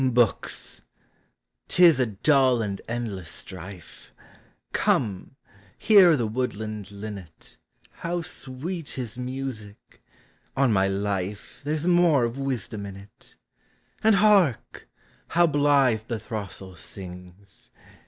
Books! 0.03 0.81
't 1.67 1.83
is 1.85 1.99
a 1.99 2.07
dull 2.07 2.59
and 2.63 2.81
endless 2.89 3.29
strife; 3.29 4.11
Come, 4.73 5.35
hear 5.77 6.17
the 6.17 6.25
woodland 6.25 6.89
linnet— 6.89 7.59
How 8.01 8.23
sweet 8.23 8.89
his 8.89 9.19
music! 9.19 10.01
on 10.57 10.73
my 10.73 10.87
life, 10.87 11.61
There 11.63 11.77
's 11.77 11.85
more 11.85 12.23
of 12.23 12.39
wisdom 12.39 12.87
in 12.87 12.95
it! 12.95 13.35
And 14.03 14.15
hark! 14.15 14.89
how 15.27 15.45
blithe 15.45 16.05
the 16.07 16.19
throstle 16.19 16.75
sings 16.75 17.69